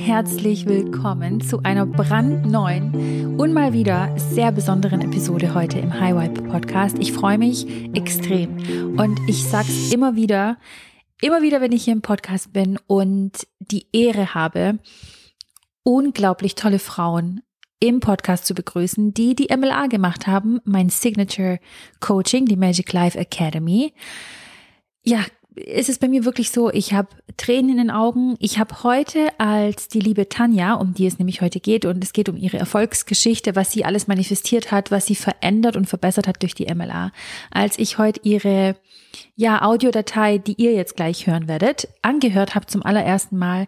[0.00, 6.42] herzlich willkommen zu einer brandneuen und mal wieder sehr besonderen Episode heute im High Vibe
[6.48, 6.98] Podcast.
[6.98, 10.56] Ich freue mich extrem und ich sag's immer wieder,
[11.20, 14.78] immer wieder, wenn ich hier im Podcast bin und die Ehre habe,
[15.82, 17.42] unglaublich tolle Frauen
[17.78, 21.60] im Podcast zu begrüßen, die die MLA gemacht haben, mein Signature
[22.00, 23.92] Coaching, die Magic Life Academy.
[25.04, 25.20] Ja,
[25.54, 28.36] ist es bei mir wirklich so, ich habe Tränen in den Augen.
[28.38, 32.12] Ich habe heute als die liebe Tanja, um die es nämlich heute geht, und es
[32.12, 36.42] geht um ihre Erfolgsgeschichte, was sie alles manifestiert hat, was sie verändert und verbessert hat
[36.42, 37.12] durch die MLA.
[37.50, 38.76] Als ich heute ihre
[39.34, 43.66] ja, Audiodatei, die ihr jetzt gleich hören werdet, angehört habe zum allerersten Mal,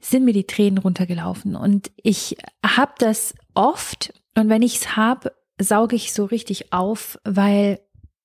[0.00, 1.56] sind mir die Tränen runtergelaufen.
[1.56, 7.18] Und ich habe das oft und wenn ich es habe, sauge ich so richtig auf,
[7.24, 7.80] weil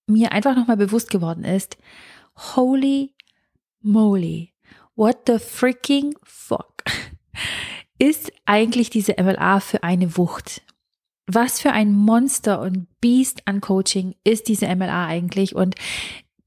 [0.08, 1.78] mir einfach nochmal bewusst geworden ist,
[2.56, 3.14] holy
[3.82, 4.54] moly,
[4.96, 6.84] what the freaking fuck
[8.02, 10.64] ist eigentlich diese MLA für eine Wucht?
[11.28, 15.56] Was für ein Monster und Beast an Coaching ist diese MLA eigentlich?
[15.56, 15.76] Und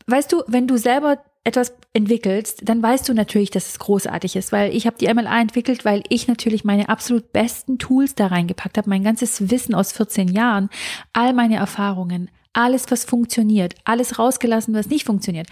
[0.06, 4.50] weißt du, wenn du selber etwas entwickelst, dann weißt du natürlich, dass es großartig ist,
[4.50, 8.76] weil ich habe die MLA entwickelt, weil ich natürlich meine absolut besten Tools da reingepackt
[8.76, 10.70] habe, mein ganzes Wissen aus 14 Jahren,
[11.12, 15.48] all meine Erfahrungen, alles, was funktioniert, alles rausgelassen, was nicht funktioniert.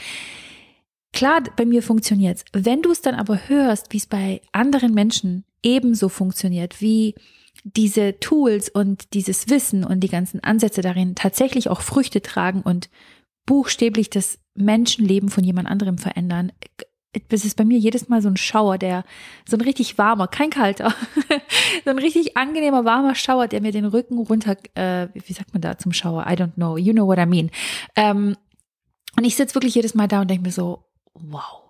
[1.13, 2.45] Klar, bei mir funktioniert's.
[2.53, 7.15] Wenn du es dann aber hörst, wie es bei anderen Menschen ebenso funktioniert, wie
[7.65, 12.89] diese Tools und dieses Wissen und die ganzen Ansätze darin tatsächlich auch Früchte tragen und
[13.47, 16.53] buchstäblich das Menschenleben von jemand anderem verändern.
[17.29, 19.05] Das ist bei mir jedes Mal so ein Schauer, der
[19.47, 20.95] so ein richtig warmer, kein kalter,
[21.85, 25.61] so ein richtig angenehmer warmer Schauer, der mir den Rücken runter, äh, wie sagt man
[25.61, 26.25] da zum Schauer?
[26.27, 27.51] I don't know, you know what I mean.
[27.97, 28.37] Ähm,
[29.17, 31.61] und ich sitze wirklich jedes Mal da und denke mir so, wow,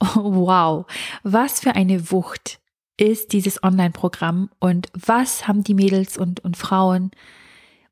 [0.14, 0.86] wow,
[1.22, 2.60] was für eine Wucht
[2.96, 7.10] ist dieses Online-Programm und was haben die Mädels und, und Frauen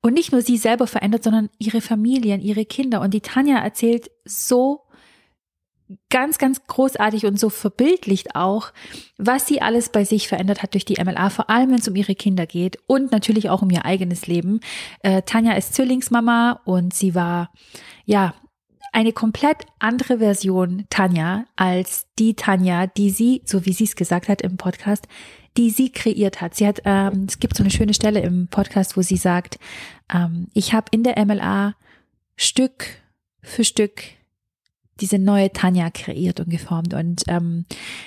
[0.01, 3.01] und nicht nur sie selber verändert, sondern ihre Familien, ihre Kinder.
[3.01, 4.84] Und die Tanja erzählt so
[6.11, 8.73] ganz, ganz großartig und so verbildlicht auch,
[9.19, 11.97] was sie alles bei sich verändert hat durch die MLA, vor allem wenn es um
[11.97, 14.61] ihre Kinder geht und natürlich auch um ihr eigenes Leben.
[15.01, 17.53] Äh, Tanja ist Zwillingsmama und sie war,
[18.05, 18.35] ja,
[18.93, 24.29] eine komplett andere Version Tanja als die Tanja, die sie, so wie sie es gesagt
[24.29, 25.09] hat im Podcast,
[25.57, 26.55] die sie kreiert hat.
[26.55, 29.59] Sie hat, ähm, es gibt so eine schöne Stelle im Podcast, wo sie sagt,
[30.13, 31.75] ähm, ich habe in der MLA
[32.37, 32.87] Stück
[33.43, 34.03] für Stück
[35.01, 36.95] diese neue Tanja kreiert und geformt.
[36.95, 37.65] Und ähm,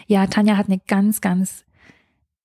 [0.07, 1.65] ja, Tanja hat eine ganz, ganz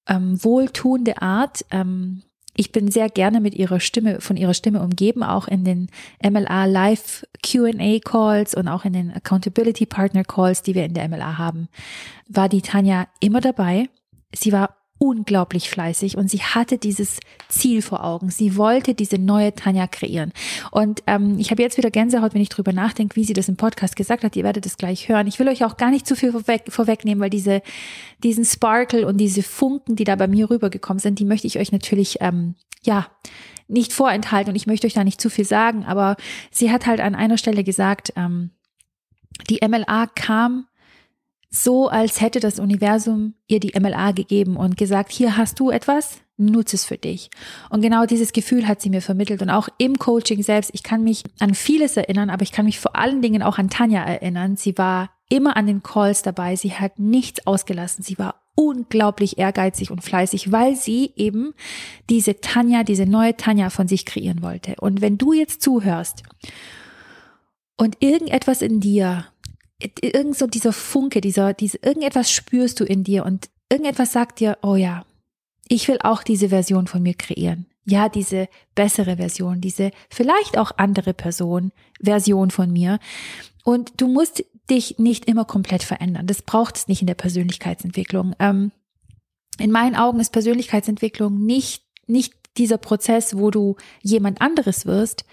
[0.09, 1.65] ähm, wohltuende Art.
[1.71, 2.23] Ähm,
[2.55, 5.89] ich bin sehr gerne mit ihrer Stimme, von ihrer Stimme umgeben, auch in den
[6.23, 11.09] MLA Live Q&A Calls und auch in den Accountability Partner Calls, die wir in der
[11.09, 11.69] MLA haben,
[12.29, 13.89] war die Tanja immer dabei.
[14.35, 17.19] Sie war unglaublich fleißig und sie hatte dieses
[17.49, 18.31] Ziel vor Augen.
[18.31, 20.33] Sie wollte diese neue Tanja kreieren.
[20.71, 23.57] Und ähm, ich habe jetzt wieder Gänsehaut, wenn ich drüber nachdenke, wie sie das im
[23.57, 24.37] Podcast gesagt hat.
[24.37, 25.27] Ihr werdet es gleich hören.
[25.27, 27.63] Ich will euch auch gar nicht zu viel vorweg, vorwegnehmen, weil diese,
[28.23, 31.73] diesen Sparkle und diese Funken, die da bei mir rübergekommen sind, die möchte ich euch
[31.73, 32.55] natürlich, ähm,
[32.85, 33.09] ja,
[33.67, 36.17] nicht vorenthalten und ich möchte euch da nicht zu viel sagen, aber
[36.53, 38.51] sie hat halt an einer Stelle gesagt, ähm,
[39.49, 40.67] die MLA kam
[41.55, 46.23] so, als hätte das Universum ihr die MLA gegeben und gesagt, hier hast du etwas,
[46.39, 47.29] nutze es für dich.
[47.69, 50.71] Und genau dieses Gefühl hat sie mir vermittelt und auch im Coaching selbst.
[50.73, 53.69] Ich kann mich an vieles erinnern, aber ich kann mich vor allen Dingen auch an
[53.69, 54.57] Tanja erinnern.
[54.57, 56.57] Sie war immer an den Calls dabei.
[56.57, 58.03] Sie hat nichts ausgelassen.
[58.03, 61.53] Sie war unglaublich ehrgeizig und fleißig, weil sie eben
[62.09, 64.77] diese Tanja, diese neue Tanja von sich kreieren wollte.
[64.81, 66.23] Und wenn du jetzt zuhörst
[67.77, 69.27] und irgendetwas in dir
[70.03, 74.59] irgend so dieser Funke, dieser, diese, irgendetwas spürst du in dir und irgendetwas sagt dir,
[74.63, 75.05] oh ja,
[75.69, 77.67] ich will auch diese Version von mir kreieren.
[77.85, 83.01] Ja, diese bessere Version, diese vielleicht auch andere Person, Version von mir.
[83.65, 86.27] Und du musst dich nicht immer komplett verändern.
[86.27, 88.35] Das braucht es nicht in der Persönlichkeitsentwicklung.
[88.39, 88.71] Ähm,
[89.59, 95.25] in meinen Augen ist Persönlichkeitsentwicklung nicht, nicht dieser Prozess, wo du jemand anderes wirst,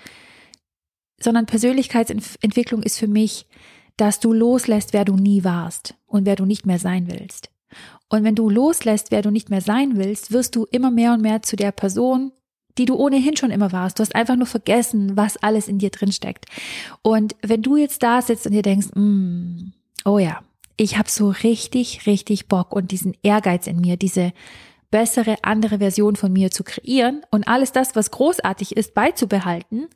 [1.21, 3.45] sondern Persönlichkeitsentwicklung ist für mich
[3.99, 7.49] dass du loslässt, wer du nie warst und wer du nicht mehr sein willst.
[8.07, 11.21] Und wenn du loslässt, wer du nicht mehr sein willst, wirst du immer mehr und
[11.21, 12.31] mehr zu der Person,
[12.77, 13.99] die du ohnehin schon immer warst.
[13.99, 16.45] Du hast einfach nur vergessen, was alles in dir drin steckt.
[17.01, 19.73] Und wenn du jetzt da sitzt und dir denkst, mm,
[20.05, 20.41] oh ja,
[20.77, 24.31] ich habe so richtig, richtig Bock und diesen Ehrgeiz in mir, diese
[24.91, 29.87] bessere, andere Version von mir zu kreieren und alles das, was großartig ist, beizubehalten,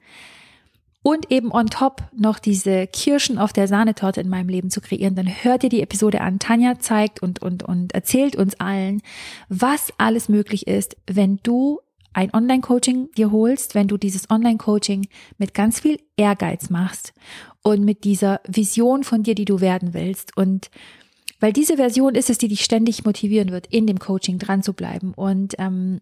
[1.04, 5.16] und eben on top noch diese Kirschen auf der Sahnetorte in meinem Leben zu kreieren,
[5.16, 6.40] dann hört ihr die Episode an.
[6.40, 9.02] Tanja zeigt und, und, und erzählt uns allen,
[9.50, 11.82] was alles möglich ist, wenn du
[12.14, 15.08] ein Online-Coaching dir holst, wenn du dieses Online-Coaching
[15.38, 17.14] mit ganz viel Ehrgeiz machst
[17.64, 20.38] und mit dieser Vision von dir, die du werden willst.
[20.38, 20.70] Und
[21.40, 24.74] weil diese Version ist es, die dich ständig motivieren wird, in dem Coaching dran zu
[24.74, 25.14] bleiben.
[25.14, 26.00] Und ähm,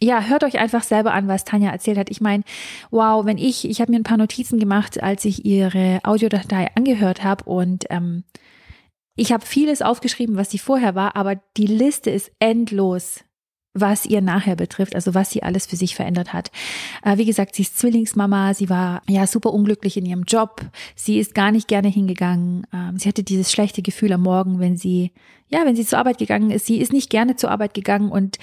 [0.00, 2.10] ja, hört euch einfach selber an, was Tanja erzählt hat.
[2.10, 2.42] Ich meine,
[2.90, 7.22] wow, wenn ich, ich habe mir ein paar Notizen gemacht, als ich ihre Audiodatei angehört
[7.22, 8.24] habe und ähm,
[9.14, 13.24] ich habe vieles aufgeschrieben, was sie vorher war, aber die Liste ist endlos,
[13.74, 16.50] was ihr nachher betrifft, also was sie alles für sich verändert hat.
[17.02, 20.62] Äh, wie gesagt, sie ist Zwillingsmama, sie war ja super unglücklich in ihrem Job,
[20.94, 24.76] sie ist gar nicht gerne hingegangen, ähm, sie hatte dieses schlechte Gefühl am Morgen, wenn
[24.76, 25.12] sie,
[25.48, 28.38] ja, wenn sie zur Arbeit gegangen ist, sie ist nicht gerne zur Arbeit gegangen und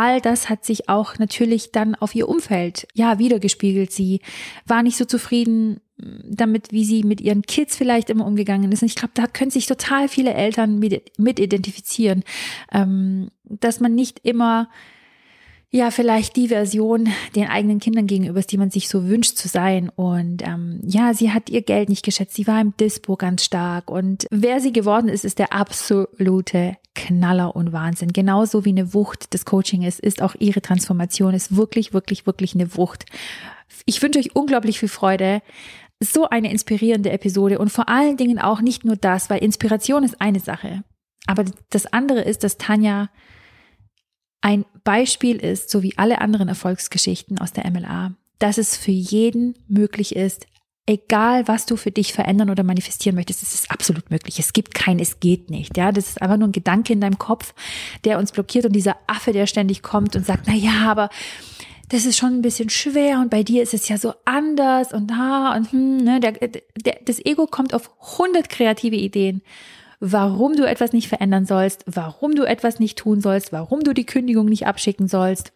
[0.00, 3.92] all das hat sich auch natürlich dann auf ihr Umfeld ja wiedergespiegelt.
[3.92, 4.22] Sie
[4.64, 5.82] war nicht so zufrieden
[6.24, 8.80] damit, wie sie mit ihren Kids vielleicht immer umgegangen ist.
[8.80, 12.24] Und ich glaube, da können sich total viele Eltern mit, mit identifizieren,
[12.72, 14.70] ähm, dass man nicht immer
[15.72, 19.88] ja, vielleicht die Version den eigenen Kindern gegenüber die man sich so wünscht zu sein.
[19.88, 22.34] Und ähm, ja, sie hat ihr Geld nicht geschätzt.
[22.34, 23.88] Sie war im Dispo ganz stark.
[23.88, 28.12] Und wer sie geworden ist, ist der absolute Knaller und Wahnsinn.
[28.12, 32.54] Genauso wie eine Wucht des Coaching ist, ist auch ihre Transformation, ist wirklich, wirklich, wirklich
[32.54, 33.06] eine Wucht.
[33.86, 35.40] Ich wünsche euch unglaublich viel Freude.
[36.02, 40.20] So eine inspirierende Episode und vor allen Dingen auch nicht nur das, weil Inspiration ist
[40.20, 40.82] eine Sache.
[41.26, 43.10] Aber das andere ist, dass Tanja
[44.40, 49.54] ein Beispiel ist, so wie alle anderen Erfolgsgeschichten aus der MLA, dass es für jeden
[49.68, 50.46] möglich ist,
[50.86, 54.38] egal was du für dich verändern oder manifestieren möchtest, es ist absolut möglich.
[54.38, 55.76] Es gibt kein, es geht nicht.
[55.76, 57.54] Ja, das ist einfach nur ein Gedanke in deinem Kopf,
[58.04, 61.10] der uns blockiert und dieser Affe, der ständig kommt und sagt, na ja, aber
[61.90, 65.16] das ist schon ein bisschen schwer und bei dir ist es ja so anders und
[65.16, 66.62] ha und hm, ne, der, der,
[67.04, 69.42] das Ego kommt auf 100 kreative Ideen
[70.00, 74.06] warum du etwas nicht verändern sollst, warum du etwas nicht tun sollst, warum du die
[74.06, 75.52] Kündigung nicht abschicken sollst,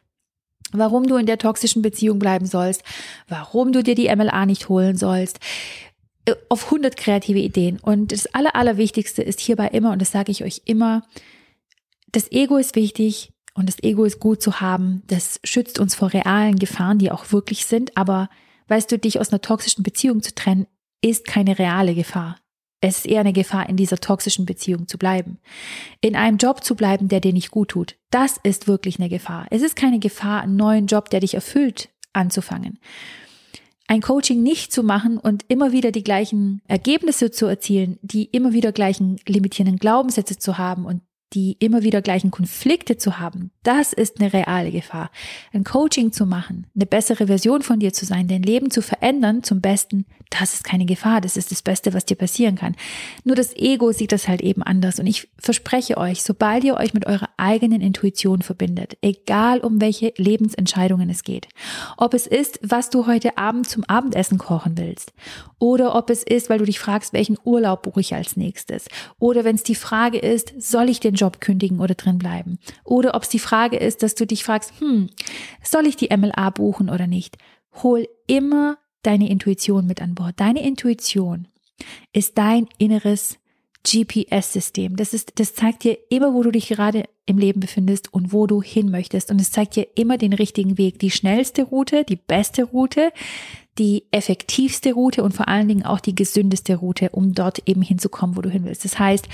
[0.72, 2.82] warum du in der toxischen Beziehung bleiben sollst,
[3.26, 5.40] warum du dir die MLA nicht holen sollst
[6.26, 7.80] äh, auf 100 kreative Ideen.
[7.80, 11.02] Und das Aller, Allerwichtigste ist hierbei immer, und das sage ich euch immer,
[12.12, 15.02] das Ego ist wichtig und das Ego ist gut zu haben.
[15.06, 17.96] Das schützt uns vor realen Gefahren, die auch wirklich sind.
[17.96, 18.28] Aber
[18.68, 20.66] weißt du, dich aus einer toxischen Beziehung zu trennen,
[21.00, 22.36] ist keine reale Gefahr.
[22.86, 25.38] Es ist eher eine Gefahr, in dieser toxischen Beziehung zu bleiben.
[26.02, 27.96] In einem Job zu bleiben, der dir nicht gut tut.
[28.10, 29.46] Das ist wirklich eine Gefahr.
[29.48, 32.78] Es ist keine Gefahr, einen neuen Job, der dich erfüllt, anzufangen.
[33.86, 38.52] Ein Coaching nicht zu machen und immer wieder die gleichen Ergebnisse zu erzielen, die immer
[38.52, 41.00] wieder gleichen limitierenden Glaubenssätze zu haben und
[41.34, 45.10] die immer wieder gleichen Konflikte zu haben, das ist eine reale Gefahr.
[45.52, 49.42] Ein Coaching zu machen, eine bessere Version von dir zu sein, dein Leben zu verändern
[49.42, 52.76] zum Besten, das ist keine Gefahr, das ist das Beste, was dir passieren kann.
[53.24, 56.94] Nur das Ego sieht das halt eben anders und ich verspreche euch, sobald ihr euch
[56.94, 61.48] mit eurer eigenen Intuition verbindet, egal um welche Lebensentscheidungen es geht,
[61.96, 65.12] ob es ist, was du heute Abend zum Abendessen kochen willst
[65.58, 68.86] oder ob es ist, weil du dich fragst, welchen Urlaub buche ich als nächstes
[69.18, 73.14] oder wenn es die Frage ist, soll ich den Job kündigen oder drin bleiben oder
[73.14, 75.08] ob es die Frage ist, dass du dich fragst, hm,
[75.62, 77.36] soll ich die MLA buchen oder nicht?
[77.82, 80.34] Hol immer deine Intuition mit an Bord.
[80.38, 81.48] Deine Intuition
[82.12, 83.38] ist dein inneres
[83.86, 84.96] GPS-System.
[84.96, 88.46] Das ist, das zeigt dir immer, wo du dich gerade im Leben befindest und wo
[88.46, 89.30] du hin möchtest.
[89.30, 93.12] Und es zeigt dir immer den richtigen Weg, die schnellste Route, die beste Route,
[93.78, 98.36] die effektivste Route und vor allen Dingen auch die gesündeste Route, um dort eben hinzukommen,
[98.36, 98.84] wo du hin willst.
[98.84, 99.28] Das heißt,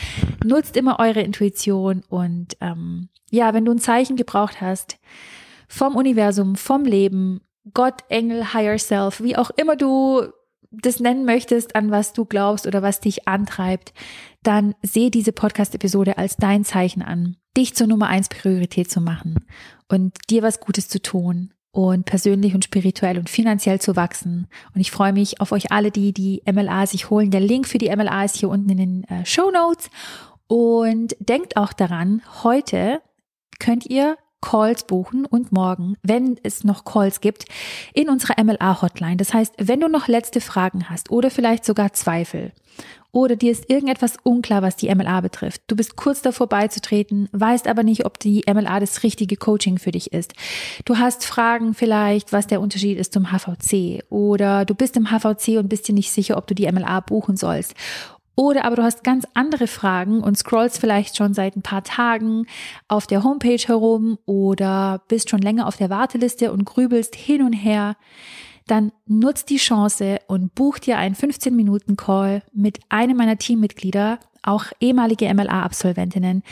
[0.44, 4.98] nutzt immer eure Intuition und ähm, ja, wenn du ein Zeichen gebraucht hast
[5.68, 7.42] vom Universum, vom Leben,
[7.74, 10.22] Gott, Engel, Higher Self, wie auch immer du
[10.70, 13.92] das nennen möchtest, an was du glaubst oder was dich antreibt,
[14.42, 19.44] dann sehe diese Podcast-Episode als dein Zeichen an, dich zur Nummer eins Priorität zu machen
[19.88, 24.48] und dir was Gutes zu tun und persönlich und spirituell und finanziell zu wachsen.
[24.74, 27.30] Und ich freue mich auf euch alle, die die MLA sich holen.
[27.30, 29.90] Der Link für die MLA ist hier unten in den äh, Show Notes.
[30.48, 33.00] Und denkt auch daran, heute
[33.60, 37.44] könnt ihr Calls buchen und morgen, wenn es noch Calls gibt,
[37.92, 39.16] in unserer MLA-Hotline.
[39.16, 42.52] Das heißt, wenn du noch letzte Fragen hast oder vielleicht sogar Zweifel
[43.12, 47.66] oder dir ist irgendetwas unklar, was die MLA betrifft, du bist kurz davor beizutreten, weißt
[47.66, 50.34] aber nicht, ob die MLA das richtige Coaching für dich ist.
[50.84, 55.58] Du hast Fragen vielleicht, was der Unterschied ist zum HVC oder du bist im HVC
[55.58, 57.74] und bist dir nicht sicher, ob du die MLA buchen sollst
[58.36, 62.46] oder aber du hast ganz andere Fragen und scrollst vielleicht schon seit ein paar Tagen
[62.88, 67.52] auf der Homepage herum oder bist schon länger auf der Warteliste und grübelst hin und
[67.52, 67.96] her.
[68.66, 74.20] dann nutz die Chance und buch dir einen 15 Minuten Call mit einem meiner Teammitglieder
[74.42, 76.42] auch ehemalige MLA-Absolventinnen,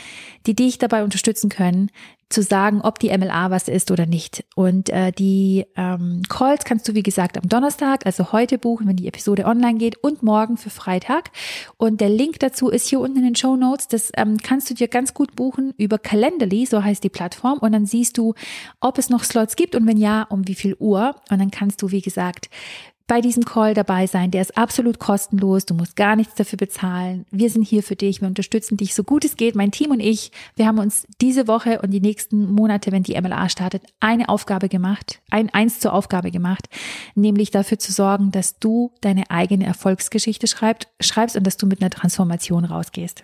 [0.45, 1.89] die dich dabei unterstützen können,
[2.29, 4.45] zu sagen, ob die MLA was ist oder nicht.
[4.55, 8.95] Und äh, die ähm, Calls kannst du, wie gesagt, am Donnerstag, also heute buchen, wenn
[8.95, 11.31] die Episode online geht, und morgen für Freitag.
[11.77, 13.87] Und der Link dazu ist hier unten in den Show Notes.
[13.87, 17.57] Das ähm, kannst du dir ganz gut buchen über Calendly, so heißt die Plattform.
[17.57, 18.35] Und dann siehst du,
[18.79, 21.15] ob es noch Slots gibt und wenn ja, um wie viel Uhr.
[21.31, 22.49] Und dann kannst du, wie gesagt,
[23.09, 24.31] bei diesem Call dabei sein.
[24.31, 25.65] Der ist absolut kostenlos.
[25.65, 27.25] Du musst gar nichts dafür bezahlen.
[27.31, 28.21] Wir sind hier für dich.
[28.21, 29.55] Wir unterstützen dich so gut es geht.
[29.55, 33.19] Mein Team und ich, wir haben uns diese Woche und die nächsten Monate, wenn die
[33.19, 36.69] MLA startet, eine Aufgabe gemacht, ein Eins zur Aufgabe gemacht,
[37.15, 41.81] nämlich dafür zu sorgen, dass du deine eigene Erfolgsgeschichte schreibst, schreibst und dass du mit
[41.81, 43.23] einer Transformation rausgehst.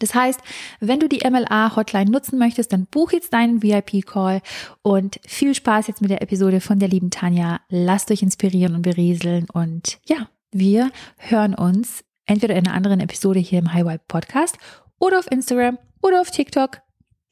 [0.00, 0.40] Das heißt,
[0.80, 4.40] wenn du die MLA-Hotline nutzen möchtest, dann buch jetzt deinen VIP-Call
[4.82, 7.60] und viel Spaß jetzt mit der Episode von der lieben Tanja.
[7.68, 13.38] Lasst euch inspirieren und berieseln und ja, wir hören uns entweder in einer anderen Episode
[13.38, 14.56] hier im Highway Podcast
[14.98, 16.80] oder auf Instagram oder auf TikTok.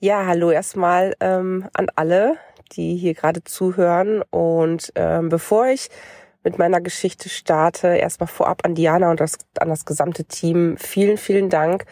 [0.00, 2.36] Ja, hallo erstmal ähm, an alle,
[2.72, 5.88] die hier gerade zuhören und ähm, bevor ich
[6.44, 10.76] mit meiner Geschichte starte, erstmal vorab an Diana und das, an das gesamte Team.
[10.76, 11.84] Vielen, vielen Dank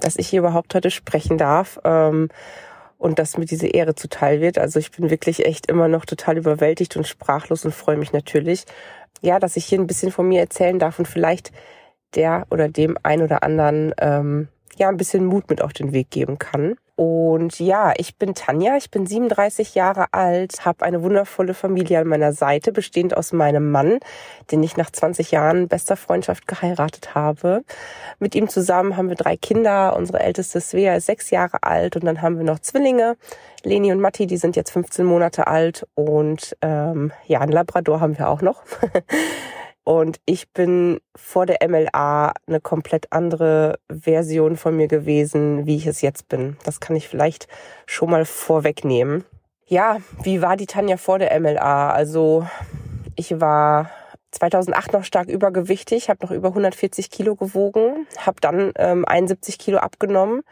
[0.00, 2.28] dass ich hier überhaupt heute sprechen darf ähm,
[2.98, 4.58] und dass mir diese Ehre zuteil wird.
[4.58, 8.64] Also ich bin wirklich echt immer noch total überwältigt und sprachlos und freue mich natürlich,
[9.20, 11.52] ja, dass ich hier ein bisschen von mir erzählen darf und vielleicht
[12.14, 16.10] der oder dem ein oder anderen ähm, ja ein bisschen Mut mit auf den Weg
[16.10, 16.76] geben kann.
[17.00, 22.06] Und ja, ich bin Tanja, ich bin 37 Jahre alt, habe eine wundervolle Familie an
[22.06, 24.00] meiner Seite, bestehend aus meinem Mann,
[24.50, 27.64] den ich nach 20 Jahren bester Freundschaft geheiratet habe.
[28.18, 29.96] Mit ihm zusammen haben wir drei Kinder.
[29.96, 33.16] Unsere älteste Svea ist sechs Jahre alt und dann haben wir noch Zwillinge,
[33.64, 38.18] Leni und Matti, die sind jetzt 15 Monate alt und ähm, ja, ein Labrador haben
[38.18, 38.62] wir auch noch.
[39.84, 45.86] Und ich bin vor der MLA eine komplett andere Version von mir gewesen, wie ich
[45.86, 46.56] es jetzt bin.
[46.64, 47.48] Das kann ich vielleicht
[47.86, 49.24] schon mal vorwegnehmen.
[49.66, 51.90] Ja, wie war die Tanja vor der MLA?
[51.90, 52.46] Also
[53.16, 53.90] ich war
[54.32, 59.78] 2008 noch stark übergewichtig, habe noch über 140 Kilo gewogen, habe dann ähm, 71 Kilo
[59.78, 60.42] abgenommen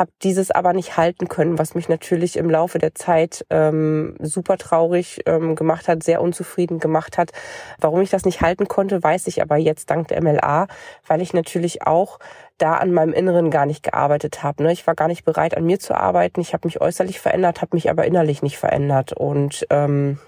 [0.00, 4.56] habe dieses aber nicht halten können, was mich natürlich im Laufe der Zeit ähm, super
[4.56, 7.32] traurig ähm, gemacht hat, sehr unzufrieden gemacht hat.
[7.78, 10.68] Warum ich das nicht halten konnte, weiß ich aber jetzt dank der MLA,
[11.06, 12.18] weil ich natürlich auch
[12.56, 14.62] da an meinem Inneren gar nicht gearbeitet habe.
[14.62, 14.72] Ne?
[14.72, 16.40] Ich war gar nicht bereit, an mir zu arbeiten.
[16.40, 19.12] Ich habe mich äußerlich verändert, habe mich aber innerlich nicht verändert.
[19.12, 20.18] Und ähm,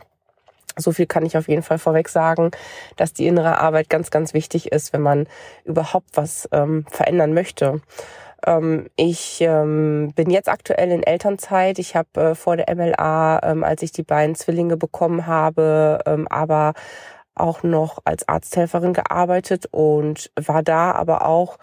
[0.76, 2.50] so viel kann ich auf jeden Fall vorweg sagen,
[2.96, 5.26] dass die innere Arbeit ganz, ganz wichtig ist, wenn man
[5.64, 7.80] überhaupt was ähm, verändern möchte.
[8.46, 11.78] Ähm, ich ähm, bin jetzt aktuell in Elternzeit.
[11.78, 16.26] Ich habe äh, vor der MLA, ähm, als ich die beiden Zwillinge bekommen habe, ähm,
[16.28, 16.74] aber
[17.34, 21.58] auch noch als Arzthelferin gearbeitet und war da aber auch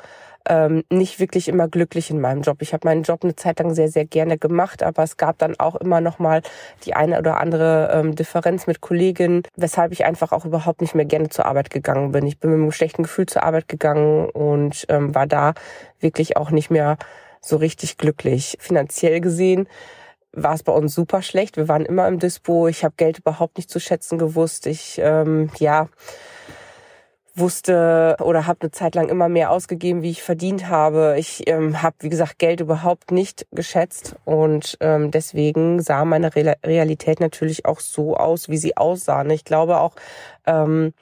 [0.50, 2.62] ähm, nicht wirklich immer glücklich in meinem Job.
[2.62, 5.58] Ich habe meinen Job eine Zeit lang sehr, sehr gerne gemacht, aber es gab dann
[5.60, 6.41] auch immer noch mal
[6.86, 11.06] die eine oder andere ähm, Differenz mit Kolleginnen, weshalb ich einfach auch überhaupt nicht mehr
[11.06, 12.25] gerne zur Arbeit gegangen bin.
[12.25, 15.53] Ich bin mit einem schlechten Gefühl zur Arbeit gegangen und ähm, war da
[16.00, 16.98] wirklich auch nicht mehr
[17.41, 18.58] so richtig glücklich.
[18.60, 19.68] Finanziell gesehen
[20.32, 21.58] war es bei uns super schlecht.
[21.58, 22.68] Wir waren immer im Dispo.
[22.68, 24.68] Ich habe Geld überhaupt nicht zu schätzen gewusst.
[24.68, 25.89] Ich ähm, ja
[27.39, 31.15] wusste oder habe eine Zeit lang immer mehr ausgegeben, wie ich verdient habe.
[31.17, 36.55] Ich ähm, habe, wie gesagt, Geld überhaupt nicht geschätzt und ähm, deswegen sah meine Re
[36.65, 39.25] Realität natürlich auch so aus, wie sie aussah.
[39.25, 39.96] Ich glaube auch,
[40.46, 40.93] ähm,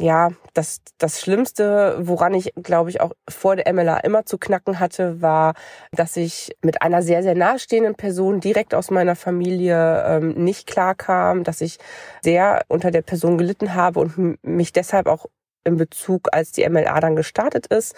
[0.00, 4.78] ja, das, das Schlimmste, woran ich, glaube ich, auch vor der MLA immer zu knacken
[4.78, 5.54] hatte, war,
[5.92, 10.94] dass ich mit einer sehr, sehr nahestehenden Person direkt aus meiner Familie ähm, nicht klar
[10.94, 11.78] kam, dass ich
[12.22, 15.26] sehr unter der Person gelitten habe und mich deshalb auch
[15.64, 17.94] in Bezug, als die MLA dann gestartet ist,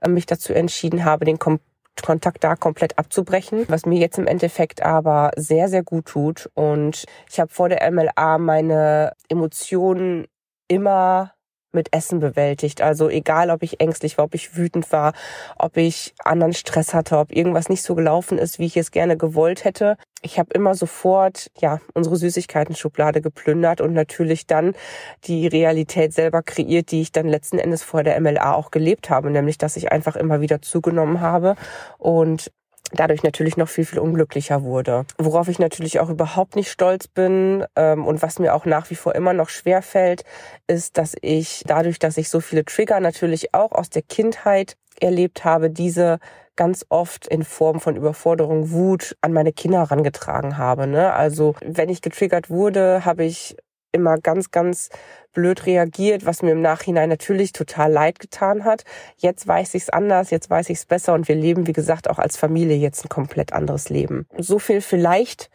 [0.00, 1.60] äh, mich dazu entschieden habe, den Kom
[2.00, 6.48] Kontakt da komplett abzubrechen, was mir jetzt im Endeffekt aber sehr, sehr gut tut.
[6.54, 10.28] Und ich habe vor der MLA meine Emotionen
[10.68, 11.32] immer
[11.72, 12.80] mit Essen bewältigt.
[12.82, 15.12] Also egal, ob ich ängstlich war, ob ich wütend war,
[15.56, 19.16] ob ich anderen Stress hatte, ob irgendwas nicht so gelaufen ist, wie ich es gerne
[19.16, 19.96] gewollt hätte.
[20.22, 24.74] Ich habe immer sofort ja unsere Süßigkeiten-Schublade geplündert und natürlich dann
[25.24, 29.30] die Realität selber kreiert, die ich dann letzten Endes vor der MLA auch gelebt habe,
[29.30, 31.54] nämlich dass ich einfach immer wieder zugenommen habe
[31.98, 32.50] und
[32.92, 35.04] dadurch natürlich noch viel, viel unglücklicher wurde.
[35.18, 38.94] Worauf ich natürlich auch überhaupt nicht stolz bin ähm, und was mir auch nach wie
[38.94, 40.24] vor immer noch schwer fällt,
[40.66, 45.44] ist, dass ich dadurch, dass ich so viele Trigger natürlich auch aus der Kindheit erlebt
[45.44, 46.18] habe, diese
[46.56, 50.88] ganz oft in Form von Überforderung, Wut an meine Kinder herangetragen habe.
[50.88, 51.12] Ne?
[51.12, 53.56] Also wenn ich getriggert wurde, habe ich
[53.92, 54.90] immer ganz, ganz
[55.32, 58.84] blöd reagiert, was mir im Nachhinein natürlich total leid getan hat.
[59.16, 62.10] Jetzt weiß ich es anders, jetzt weiß ich es besser und wir leben, wie gesagt,
[62.10, 64.26] auch als Familie jetzt ein komplett anderes Leben.
[64.36, 65.50] So viel vielleicht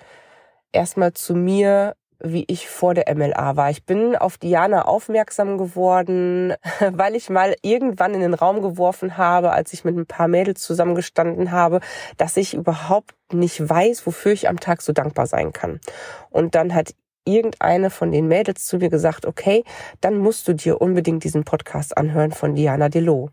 [0.71, 3.69] erstmal zu mir, wie ich vor der MLA war.
[3.69, 9.51] Ich bin auf Diana aufmerksam geworden, weil ich mal irgendwann in den Raum geworfen habe,
[9.51, 11.81] als ich mit ein paar Mädels zusammengestanden habe,
[12.17, 15.81] dass ich überhaupt nicht weiß, wofür ich am Tag so dankbar sein kann.
[16.29, 16.93] Und dann hat
[17.25, 19.63] irgendeine von den Mädels zu mir gesagt, okay,
[20.01, 23.29] dann musst du dir unbedingt diesen Podcast anhören von Diana Delo.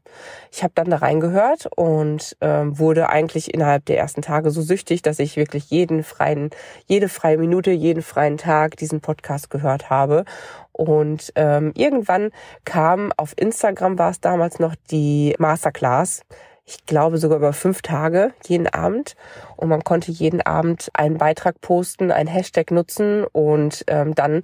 [0.52, 5.02] Ich habe dann da reingehört und ähm, wurde eigentlich innerhalb der ersten Tage so süchtig,
[5.02, 6.50] dass ich wirklich jeden freien,
[6.86, 10.24] jede freie Minute, jeden freien Tag diesen Podcast gehört habe.
[10.72, 12.30] Und ähm, irgendwann
[12.64, 16.22] kam auf Instagram war es damals noch die Masterclass
[16.70, 19.16] ich glaube sogar über fünf Tage jeden Abend.
[19.56, 24.42] Und man konnte jeden Abend einen Beitrag posten, einen Hashtag nutzen und ähm, dann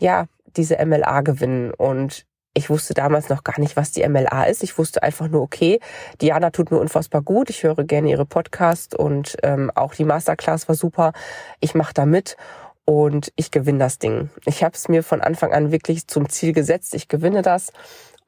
[0.00, 1.72] ja diese MLA gewinnen.
[1.72, 4.64] Und ich wusste damals noch gar nicht, was die MLA ist.
[4.64, 5.78] Ich wusste einfach nur, okay,
[6.20, 7.48] Diana tut mir unfassbar gut.
[7.48, 11.12] Ich höre gerne ihre Podcast und ähm, auch die Masterclass war super.
[11.60, 12.36] Ich mache da mit
[12.84, 14.30] und ich gewinne das Ding.
[14.46, 16.94] Ich habe es mir von Anfang an wirklich zum Ziel gesetzt.
[16.94, 17.72] Ich gewinne das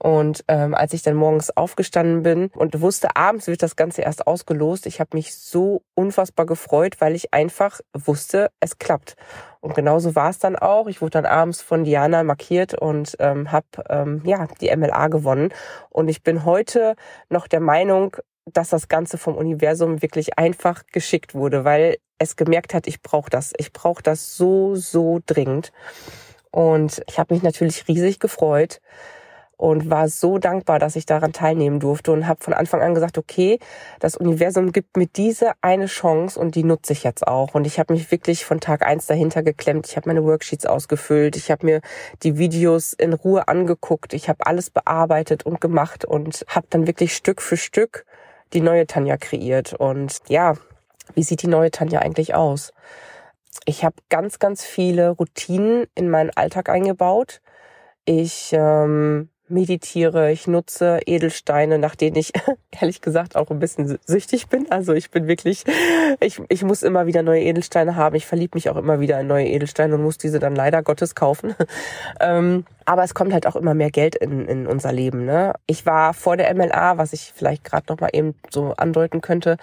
[0.03, 4.27] und ähm, als ich dann morgens aufgestanden bin und wusste, abends wird das Ganze erst
[4.27, 9.15] ausgelost, ich habe mich so unfassbar gefreut, weil ich einfach wusste, es klappt.
[9.61, 10.87] Und genauso war es dann auch.
[10.87, 15.53] Ich wurde dann abends von Diana markiert und ähm, habe ähm, ja die MLA gewonnen.
[15.91, 16.95] Und ich bin heute
[17.29, 18.17] noch der Meinung,
[18.47, 23.29] dass das Ganze vom Universum wirklich einfach geschickt wurde, weil es gemerkt hat, ich brauche
[23.29, 23.53] das.
[23.59, 25.73] Ich brauche das so, so dringend.
[26.51, 28.81] Und ich habe mich natürlich riesig gefreut
[29.61, 33.19] und war so dankbar, dass ich daran teilnehmen durfte und habe von Anfang an gesagt,
[33.19, 33.59] okay,
[33.99, 37.55] das Universum gibt mir diese eine Chance und die nutze ich jetzt auch.
[37.55, 39.87] Und ich habe mich wirklich von Tag eins dahinter geklemmt.
[39.87, 41.81] Ich habe meine Worksheets ausgefüllt, ich habe mir
[42.23, 47.15] die Videos in Ruhe angeguckt, ich habe alles bearbeitet und gemacht und habe dann wirklich
[47.15, 48.07] Stück für Stück
[48.55, 49.75] die neue Tanja kreiert.
[49.75, 50.55] Und ja,
[51.15, 52.73] wie sieht die neue Tanja eigentlich aus?
[53.67, 57.43] Ich habe ganz, ganz viele Routinen in meinen Alltag eingebaut.
[58.07, 62.33] Ich ähm, meditiere, ich nutze Edelsteine, nach denen ich
[62.81, 64.71] ehrlich gesagt auch ein bisschen süchtig bin.
[64.71, 65.65] Also ich bin wirklich,
[66.21, 68.17] ich, ich muss immer wieder neue Edelsteine haben.
[68.17, 71.15] Ich verliebe mich auch immer wieder in neue Edelsteine und muss diese dann leider Gottes
[71.15, 71.55] kaufen.
[72.21, 75.25] ähm, aber es kommt halt auch immer mehr Geld in, in unser Leben.
[75.25, 75.55] Ne?
[75.67, 79.57] Ich war vor der MLA, was ich vielleicht gerade noch mal eben so andeuten könnte,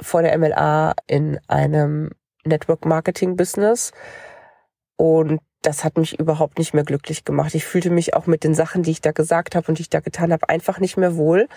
[0.00, 2.10] vor der MLA in einem
[2.44, 3.92] Network Marketing Business
[4.98, 7.54] und das hat mich überhaupt nicht mehr glücklich gemacht.
[7.54, 9.90] Ich fühlte mich auch mit den Sachen, die ich da gesagt habe und die ich
[9.90, 11.48] da getan habe, einfach nicht mehr wohl.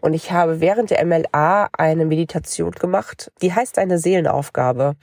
[0.00, 4.96] Und ich habe während der MLA eine Meditation gemacht, die heißt eine Seelenaufgabe.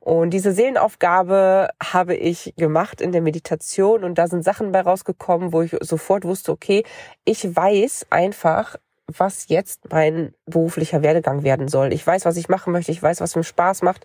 [0.00, 5.52] Und diese Seelenaufgabe habe ich gemacht in der Meditation und da sind Sachen bei rausgekommen,
[5.52, 6.84] wo ich sofort wusste, okay,
[7.24, 8.76] ich weiß einfach,
[9.18, 11.92] was jetzt mein beruflicher Werdegang werden soll.
[11.92, 14.04] Ich weiß, was ich machen möchte, ich weiß, was mir Spaß macht.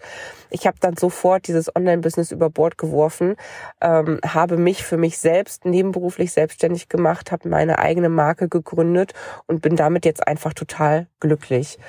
[0.49, 3.35] Ich habe dann sofort dieses Online-Business über Bord geworfen,
[3.81, 9.13] ähm, habe mich für mich selbst nebenberuflich selbstständig gemacht, habe meine eigene Marke gegründet
[9.47, 11.79] und bin damit jetzt einfach total glücklich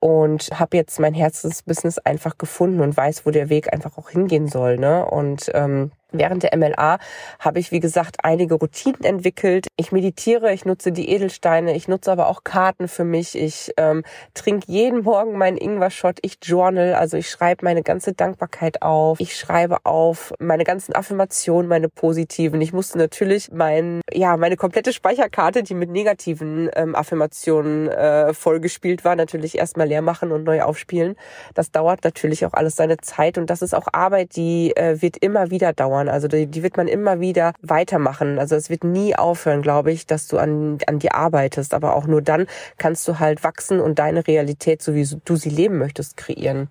[0.00, 4.48] und habe jetzt mein Herzensbusiness einfach gefunden und weiß, wo der Weg einfach auch hingehen
[4.48, 4.78] soll.
[4.78, 5.04] Ne?
[5.04, 6.98] Und ähm, Während der MLA
[7.38, 9.68] habe ich, wie gesagt, einige Routinen entwickelt.
[9.76, 13.36] Ich meditiere, ich nutze die Edelsteine, ich nutze aber auch Karten für mich.
[13.38, 14.02] Ich ähm,
[14.34, 19.20] trinke jeden Morgen meinen Ingwer-Shot, ich journal, also ich schreibe meine ganze Dankbarkeit auf.
[19.20, 22.60] Ich schreibe auf meine ganzen Affirmationen, meine positiven.
[22.60, 29.04] Ich musste natürlich mein, ja, meine komplette Speicherkarte, die mit negativen ähm, Affirmationen äh, vollgespielt
[29.04, 31.16] war, natürlich erstmal leer machen und neu aufspielen.
[31.54, 35.16] Das dauert natürlich auch alles seine Zeit und das ist auch Arbeit, die äh, wird
[35.18, 36.08] immer wieder dauern dauern.
[36.08, 38.38] Also die, die wird man immer wieder weitermachen.
[38.38, 41.74] Also es wird nie aufhören, glaube ich, dass du an, an dir arbeitest.
[41.74, 42.46] Aber auch nur dann
[42.78, 46.68] kannst du halt wachsen und deine Realität, so wie du sie leben möchtest, kreieren.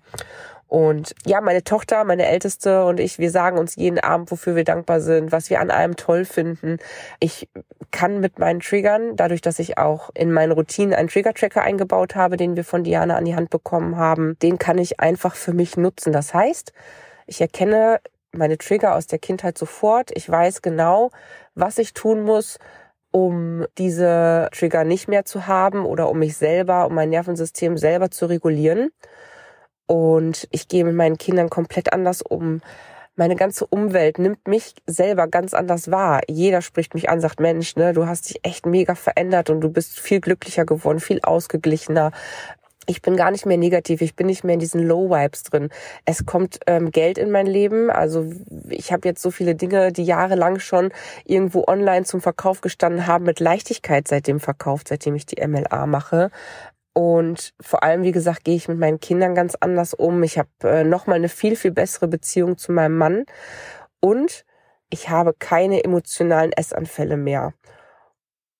[0.68, 4.62] Und ja, meine Tochter, meine Älteste und ich, wir sagen uns jeden Abend, wofür wir
[4.62, 6.78] dankbar sind, was wir an allem toll finden.
[7.18, 7.48] Ich
[7.90, 12.36] kann mit meinen Triggern, dadurch, dass ich auch in meinen Routinen einen Trigger-Tracker eingebaut habe,
[12.36, 15.76] den wir von Diana an die Hand bekommen haben, den kann ich einfach für mich
[15.76, 16.12] nutzen.
[16.12, 16.72] Das heißt,
[17.26, 17.98] ich erkenne
[18.32, 20.10] meine Trigger aus der Kindheit sofort.
[20.14, 21.10] Ich weiß genau,
[21.54, 22.58] was ich tun muss,
[23.10, 28.10] um diese Trigger nicht mehr zu haben oder um mich selber, um mein Nervensystem selber
[28.10, 28.90] zu regulieren.
[29.86, 32.60] Und ich gehe mit meinen Kindern komplett anders um.
[33.16, 36.20] Meine ganze Umwelt nimmt mich selber ganz anders wahr.
[36.28, 39.68] Jeder spricht mich an, sagt, Mensch, ne, du hast dich echt mega verändert und du
[39.68, 42.12] bist viel glücklicher geworden, viel ausgeglichener
[42.86, 45.68] ich bin gar nicht mehr negativ, ich bin nicht mehr in diesen Low Vibes drin.
[46.06, 47.90] Es kommt ähm, Geld in mein Leben.
[47.90, 48.30] Also
[48.68, 50.90] ich habe jetzt so viele Dinge, die jahrelang schon
[51.24, 56.30] irgendwo online zum Verkauf gestanden haben, mit Leichtigkeit seitdem verkauft, seitdem ich die MLA mache.
[56.92, 60.22] Und vor allem, wie gesagt, gehe ich mit meinen Kindern ganz anders um.
[60.22, 63.24] Ich habe äh, nochmal eine viel, viel bessere Beziehung zu meinem Mann.
[64.00, 64.44] Und
[64.88, 67.54] ich habe keine emotionalen Essanfälle mehr.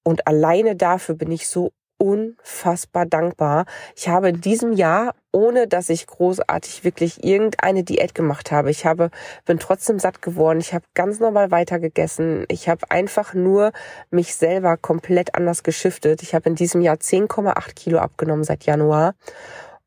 [0.05, 3.67] Und alleine dafür bin ich so unfassbar dankbar.
[3.95, 8.87] Ich habe in diesem Jahr, ohne dass ich großartig wirklich irgendeine Diät gemacht habe, ich
[8.87, 9.11] habe,
[9.45, 10.61] bin trotzdem satt geworden.
[10.61, 12.47] Ich habe ganz normal weitergegessen.
[12.49, 13.73] Ich habe einfach nur
[14.11, 16.23] mich selber komplett anders geschiftet.
[16.23, 19.15] Ich habe in diesem Jahr 10,8 Kilo abgenommen seit Januar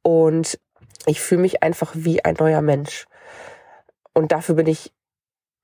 [0.04, 0.60] und
[1.08, 3.06] ich fühle mich einfach wie ein neuer Mensch.
[4.14, 4.94] Und dafür bin ich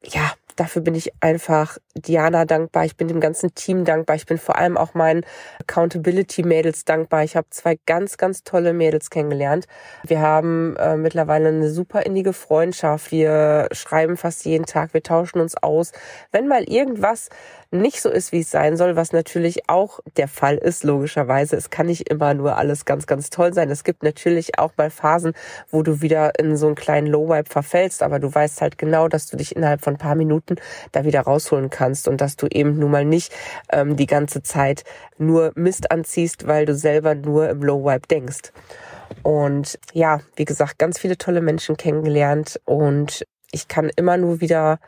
[0.04, 2.86] ja, dafür bin ich einfach Diana dankbar.
[2.86, 4.16] Ich bin dem ganzen Team dankbar.
[4.16, 5.26] Ich bin vor allem auch meinen
[5.62, 7.24] Accountability-Mädels dankbar.
[7.24, 9.68] Ich habe zwei ganz, ganz tolle Mädels kennengelernt.
[10.06, 13.12] Wir haben äh, mittlerweile eine super innige Freundschaft.
[13.12, 14.94] Wir schreiben fast jeden Tag.
[14.94, 15.92] Wir tauschen uns aus.
[16.32, 17.30] Wenn mal irgendwas
[17.72, 21.56] nicht so ist, wie es sein soll, was natürlich auch der Fall ist, logischerweise.
[21.56, 23.70] Es kann nicht immer nur alles ganz, ganz toll sein.
[23.70, 25.34] Es gibt natürlich auch mal Phasen,
[25.70, 29.28] wo du wieder in so einen kleinen Low-Vibe verfällst, aber du weißt halt genau, dass
[29.28, 30.56] du dich innerhalb von ein paar Minuten
[30.92, 33.32] da wieder rausholen kannst und dass du eben nun mal nicht
[33.72, 34.84] ähm, die ganze Zeit
[35.18, 38.52] nur Mist anziehst, weil du selber nur im Low-Vibe denkst.
[39.22, 44.80] Und ja, wie gesagt, ganz viele tolle Menschen kennengelernt und ich kann immer nur wieder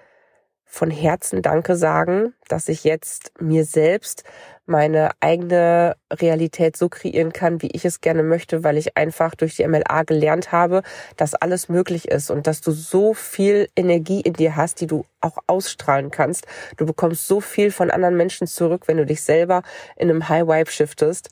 [0.71, 4.23] von Herzen Danke sagen, dass ich jetzt mir selbst
[4.65, 9.57] meine eigene Realität so kreieren kann, wie ich es gerne möchte, weil ich einfach durch
[9.57, 10.81] die MLA gelernt habe,
[11.17, 15.03] dass alles möglich ist und dass du so viel Energie in dir hast, die du
[15.19, 16.47] auch ausstrahlen kannst.
[16.77, 19.63] Du bekommst so viel von anderen Menschen zurück, wenn du dich selber
[19.97, 21.31] in einem High Vibe shiftest.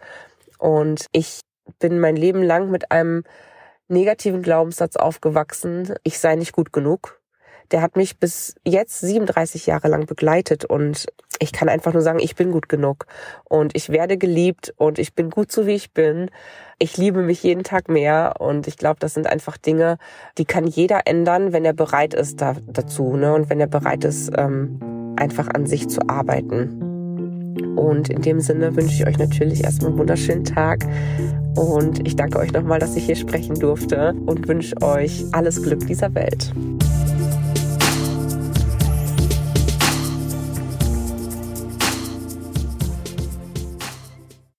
[0.58, 1.40] Und ich
[1.80, 3.24] bin mein Leben lang mit einem
[3.88, 7.19] negativen Glaubenssatz aufgewachsen, ich sei nicht gut genug
[7.72, 11.08] der hat mich bis jetzt 37 Jahre lang begleitet und
[11.40, 13.06] ich kann einfach nur sagen, ich bin gut genug
[13.46, 16.30] und ich werde geliebt und ich bin gut so wie ich bin.
[16.80, 19.98] Ich liebe mich jeden Tag mehr und ich glaube, das sind einfach Dinge,
[20.38, 23.34] die kann jeder ändern, wenn er bereit ist da, dazu ne?
[23.34, 26.90] und wenn er bereit ist, ähm, einfach an sich zu arbeiten.
[27.76, 30.86] Und in dem Sinne wünsche ich euch natürlich erstmal einen wunderschönen Tag.
[31.56, 35.86] Und ich danke euch nochmal, dass ich hier sprechen durfte und wünsche euch alles Glück
[35.88, 36.54] dieser Welt.